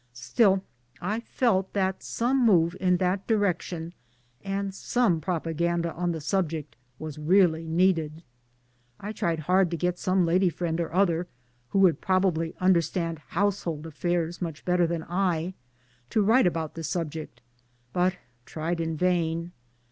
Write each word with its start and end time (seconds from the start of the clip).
Still 0.15 0.63
I 0.99 1.19
felt 1.19 1.73
that 1.73 2.01
some 2.01 2.43
move 2.43 2.75
in 2.79 2.97
that 2.97 3.27
direction, 3.27 3.93
and 4.43 4.73
some 4.73 5.21
propaganda 5.21 5.93
on 5.93 6.11
the 6.11 6.19
subject, 6.19 6.75
was 6.97 7.19
really 7.19 7.67
needed. 7.67 8.23
I 8.99 9.11
tried 9.11 9.41
hard 9.41 9.69
to 9.69 9.77
get 9.77 9.99
some 9.99 10.25
lady 10.25 10.49
friend 10.49 10.81
or 10.81 10.91
other 10.91 11.27
who 11.69 11.77
would 11.81 12.01
probably 12.01 12.55
understand 12.59 13.19
household 13.27 13.85
affairs 13.85 14.41
much 14.41 14.65
better 14.65 14.87
than 14.87 15.05
I 15.07 15.53
to 16.09 16.23
write 16.23 16.47
about 16.47 16.73
the 16.73 16.83
sub 16.83 17.11
ject; 17.11 17.39
but 17.93 18.15
tried 18.47 18.81
in 18.81 18.97
vain. 18.97 19.51